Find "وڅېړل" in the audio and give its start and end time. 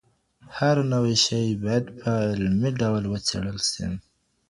3.07-3.57